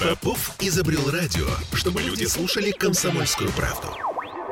[0.00, 3.88] Попов изобрел радио, чтобы люди слушали комсомольскую правду.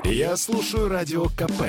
[0.04, 1.62] Я слушаю радио КП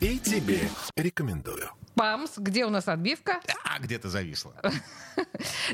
[0.00, 0.60] и тебе
[0.96, 1.70] рекомендую.
[1.94, 3.40] Памс, где у нас отбивка?
[3.64, 4.54] А, где-то зависло.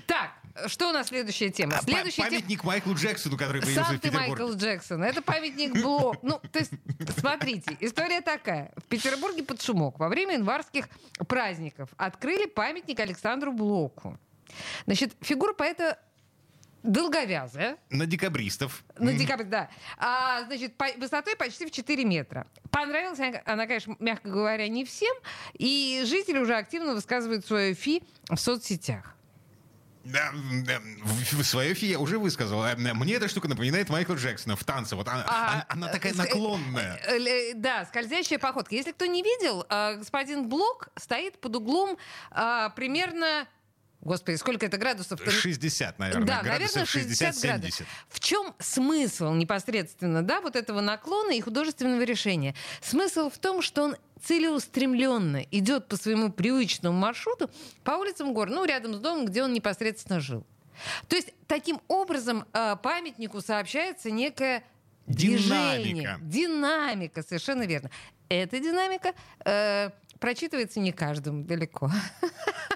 [0.07, 0.31] Так,
[0.69, 1.79] что у нас следующая тема?
[1.82, 2.30] Следующая тема...
[2.30, 4.43] Памятник Майклу Джексону, который появился Сам в ты Петербурге.
[4.45, 5.04] Майкл Джексон.
[5.04, 6.16] Это памятник Блок.
[6.22, 6.72] Ну, то есть,
[7.18, 8.72] смотрите, история такая.
[8.77, 10.88] В Петербурге под шумок во время январских
[11.29, 14.18] праздников открыли памятник Александру Блоку.
[14.87, 15.99] Значит, фигура поэта
[16.83, 18.85] долговязая, На декабристов.
[18.99, 19.68] на декабрь, да.
[19.99, 22.46] А, значит, по- высотой почти в 4 метра.
[22.71, 25.14] Понравилась она, она, конечно, мягко говоря, не всем.
[25.54, 29.14] И жители уже активно высказывают свое фи в соцсетях.
[30.04, 30.31] Да,
[30.65, 30.81] да,
[31.43, 32.62] свое фи я уже высказал.
[32.62, 34.95] А, Мне эта штука напоминает Майкла Джексона в танце.
[34.95, 37.01] Вот она, А, она- она такая э, наклонная.
[37.09, 38.73] Э, э, Да, скользящая походка.
[38.77, 41.98] Если кто не видел, э, господин Блок стоит под углом
[42.77, 43.48] примерно...
[44.06, 45.20] Господи, сколько это градусов?
[45.25, 46.27] 60, наверное.
[46.27, 47.42] Да, наверное, градусов 60 60-70.
[47.42, 47.87] градусов.
[48.09, 52.55] В чем смысл непосредственно, да, вот этого наклона и художественного решения?
[52.81, 57.51] Смысл в том, что он целеустремленно идет по своему привычному маршруту
[57.83, 60.47] по улицам города, ну, рядом с домом, где он непосредственно жил.
[61.09, 64.63] То есть таким образом э, памятнику сообщается движение,
[65.07, 66.19] Динамика.
[66.20, 67.91] динамика, совершенно верно.
[68.29, 71.91] Эта динамика э, прочитывается не каждому далеко.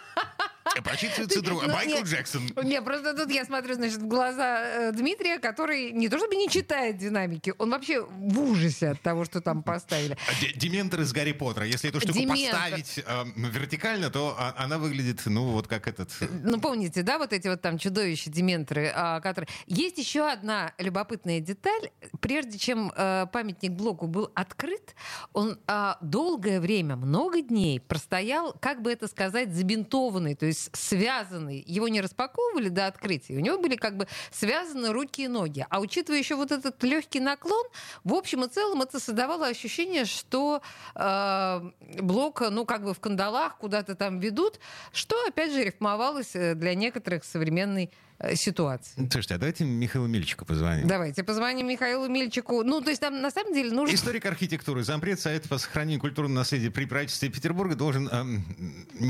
[0.84, 1.62] Прочитывается друг.
[1.66, 2.04] Ну, Майкл.
[2.04, 2.42] Джексон.
[2.62, 6.48] Не, просто тут я смотрю, значит, в глаза э, Дмитрия, который не то чтобы не
[6.48, 10.16] читает динамики, он вообще в ужасе от того, что там поставили.
[10.28, 11.66] А, Дементор из Гарри Поттера.
[11.66, 16.10] Если эту штуку поставить э, вертикально, то а- она выглядит, ну, вот как этот...
[16.20, 19.48] э, Ну, помните, да, вот эти вот там чудовища, дементоры, а, которые...
[19.66, 21.90] Есть еще одна любопытная деталь.
[22.20, 24.94] Прежде чем э, памятник Блоку был открыт,
[25.32, 25.58] он
[26.00, 31.64] долгое время, много дней простоял, как бы это сказать, забинтованный, то есть связанный.
[31.66, 33.36] Его не распаковывали до открытия.
[33.36, 35.66] У него были как бы связаны руки и ноги.
[35.70, 37.66] А учитывая еще вот этот легкий наклон,
[38.04, 40.62] в общем и целом это создавало ощущение, что
[40.94, 44.60] э, Блок, ну, как бы в кандалах куда-то там ведут,
[44.92, 47.90] что, опять же, рифмовалось э, для некоторых современной
[48.34, 48.94] ситуации.
[49.10, 50.86] Слушайте, а давайте Михаилу Мильчику позвоним.
[50.86, 52.62] Давайте позвоним Михаилу Мильчику.
[52.62, 53.94] Ну, то есть там на самом деле нужно...
[53.94, 58.08] Историк архитектуры, зампред Совета по сохранению культурного наследия при правительстве Петербурга должен...
[58.08, 58.44] эм,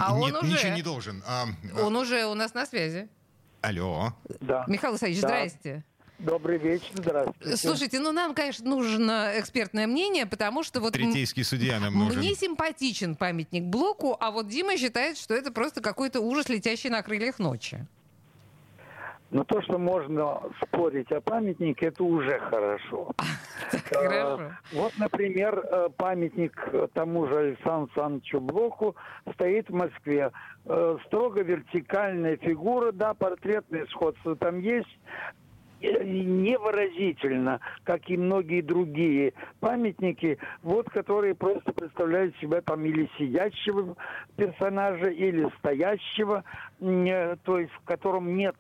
[0.01, 1.23] А н- он нет, уже- Ничего не должен.
[1.27, 3.09] А, а, Он уже у нас на связи.
[3.63, 4.15] Алло.
[4.41, 4.65] Да.
[4.69, 5.29] Михаил Исаевич, Да.
[5.29, 5.85] здрасте.
[6.19, 7.57] Добрый вечер, здравствуйте.
[7.57, 10.93] Слушайте, ну нам, конечно, нужно экспертное мнение, потому что вот...
[10.93, 12.19] Третейский судья нам нужен.
[12.19, 17.03] Мне симпатичен памятник Блоку, а вот Дима считает, что это просто какой-то ужас, летящий на
[17.03, 17.87] крыльях ночи.
[19.31, 23.13] Но то, что можно спорить о памятнике, это уже хорошо.
[23.89, 24.43] Хорошо.
[24.43, 26.53] Э, Вот, например, э, памятник
[26.95, 28.97] тому же Александру Александровичу Блоку
[29.35, 30.33] стоит в Москве.
[30.65, 34.99] Э, Строго вертикальная фигура, да, портретное сходство там есть.
[35.81, 43.97] Невыразительно, как и многие другие памятники, вот которые просто представляют себя там или сидящего
[44.37, 46.45] персонажа, или стоящего,
[46.81, 48.57] э, то есть в котором нет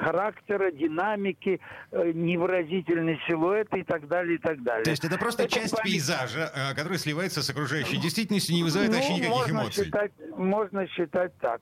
[0.00, 1.60] характера, динамики,
[1.90, 4.84] э, невыразительный силуэт и так далее, и так далее.
[4.84, 8.62] То есть это просто Это часть память- пейзажа, э, который сливается с окружающей действительностью, не
[8.62, 9.84] вызывает вообще ну, никаких можно эмоций.
[9.84, 11.60] Считать, можно считать так.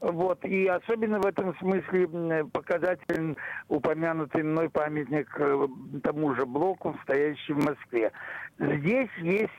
[0.00, 0.44] Вот.
[0.44, 3.36] И особенно в этом смысле показателен
[3.68, 5.68] упомянутый мной памятник э,
[6.02, 8.10] тому же блоку, стоящий в Москве.
[8.58, 9.50] Здесь есть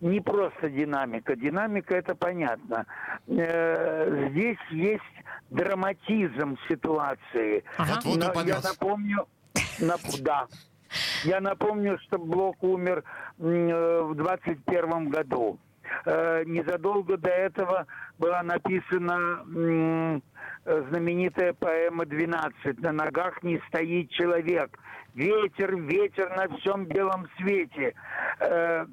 [0.00, 1.34] не просто динамика.
[1.34, 2.86] Динамика это понятно.
[3.26, 5.02] Э, Здесь есть
[5.50, 7.64] драматизм ситуации.
[7.78, 8.62] Вот-вот Но я упадет.
[8.64, 9.26] напомню,
[9.80, 10.46] нап- да.
[11.24, 13.02] Я напомню, что Блок умер
[13.40, 15.58] э, в 21 году.
[16.04, 17.86] Э, Незадолго до этого
[18.18, 20.20] была написана э,
[20.90, 22.80] знаменитая поэма «12».
[22.80, 24.78] «На ногах не стоит человек».
[25.14, 27.94] Ветер, ветер на всем белом свете.
[28.40, 28.86] Э,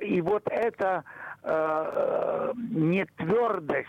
[0.00, 1.04] И вот эта
[1.42, 3.88] э, нетвердость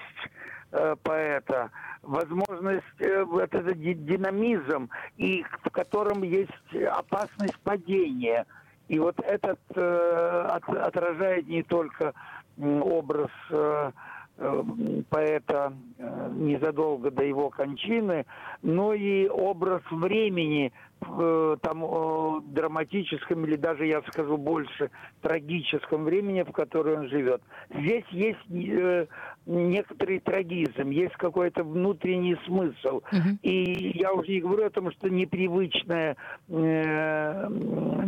[0.72, 1.70] э, поэта,
[2.02, 8.46] возможность, э, этот ди- динамизм, и в котором есть опасность падения.
[8.88, 12.14] И вот этот э, от- отражает не только
[12.60, 13.92] образ э,
[14.38, 14.64] э,
[15.10, 18.26] поэта э, незадолго до его кончины,
[18.62, 20.72] но и образ времени
[21.02, 24.92] э, там драматическом или даже я скажу больше
[25.22, 27.42] трагическом времени, в котором он живет.
[27.74, 29.08] Здесь есть
[29.46, 33.02] некоторый трагизм, есть какой-то внутренний смысл.
[33.42, 36.16] И я уже не говорю о том, что непривычная,
[36.48, 37.48] э,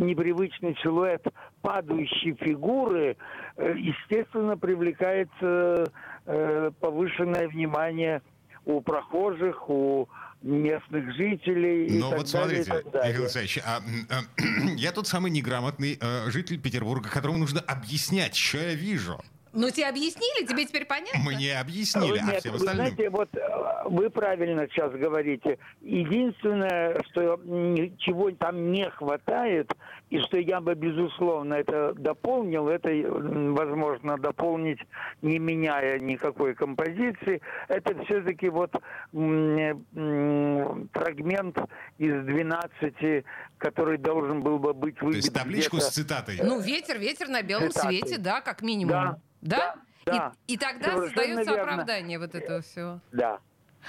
[0.00, 1.26] непривычный силуэт
[1.62, 3.16] падающей фигуры,
[3.56, 5.84] э, естественно, привлекает э,
[6.26, 8.22] э, повышенное внимание
[8.64, 10.08] у прохожих, у
[10.42, 11.98] местных жителей.
[11.98, 12.90] Ну и вот далее, смотрите.
[12.94, 13.80] Михаил Александрович, а,
[14.10, 14.22] а,
[14.76, 19.20] я тот самый неграмотный э, житель Петербурга, которому нужно объяснять, что я вижу.
[19.56, 21.18] Ну, тебе объяснили, тебе теперь понятно?
[21.24, 22.86] Мне объяснили, а Нет, всем вы остальным...
[22.88, 25.58] знаете, вот э, вы правильно сейчас говорите.
[25.80, 29.72] Единственное, что ничего там не хватает,
[30.10, 34.78] и что я бы, безусловно, это дополнил, это м, возможно дополнить,
[35.22, 38.74] не меняя никакой композиции, это все-таки вот
[39.14, 41.58] м, фрагмент
[41.96, 43.24] из 12,
[43.56, 46.40] который должен был бы быть То выбит есть табличку с цитатой.
[46.42, 47.88] Ну, ветер, ветер на белом Цитаты.
[47.88, 48.90] свете, да, как минимум.
[48.90, 50.32] Да, да, да.
[50.46, 51.72] И, и тогда Совершенно создается верно.
[51.72, 53.00] оправдание вот этого всего.
[53.12, 53.38] Да,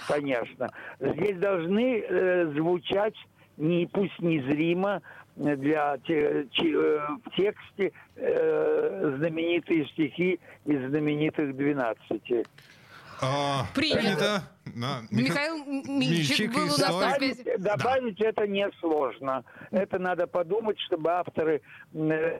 [0.07, 0.69] конечно.
[0.99, 3.15] Здесь должны э, звучать
[3.57, 5.01] не пусть незримо
[5.35, 12.45] для те- че- э, в тексте э, знаменитые стихи из знаменитых 12.
[13.21, 14.43] А, Принято.
[14.75, 16.79] На- Михаил Мильчик был у нас.
[16.79, 19.43] Добавить, добавить это несложно.
[19.71, 21.61] Это надо подумать, чтобы авторы...
[21.93, 22.39] э,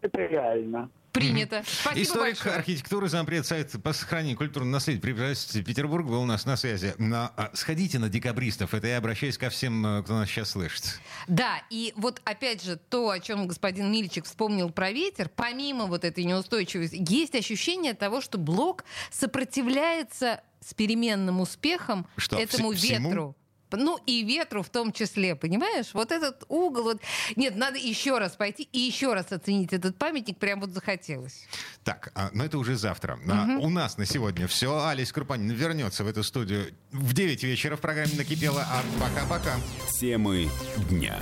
[0.00, 0.88] Это реально.
[1.12, 1.62] Принято.
[1.66, 2.54] Спасибо Историк большое.
[2.56, 6.94] архитектуры, зампред сайта по сохранению культурного наследия при правительстве Петербурга был у нас на связи.
[6.98, 8.72] На, а, сходите на декабристов.
[8.72, 10.98] Это я обращаюсь ко всем, э, кто нас сейчас слышит.
[11.28, 16.04] Да, и вот опять же то, о чем господин Мильчик вспомнил про ветер, помимо вот
[16.04, 23.08] этой неустойчивости, есть ощущение того, что блок сопротивляется с переменным успехом Что, этому вс- всему?
[23.10, 23.36] ветру.
[23.76, 25.90] Ну и ветру в том числе, понимаешь?
[25.92, 26.84] Вот этот угол.
[26.84, 27.02] Вот...
[27.36, 30.38] Нет, надо еще раз пойти и еще раз оценить этот памятник.
[30.38, 31.46] Прям вот захотелось.
[31.84, 33.18] Так, а, но это уже завтра.
[33.28, 34.86] А, у нас на сегодня все.
[34.86, 38.62] Алис Крупанин вернется в эту студию в 9 вечера в программе «Накипело».
[38.62, 39.56] А пока-пока.
[40.00, 40.48] Темы
[40.90, 41.18] дня.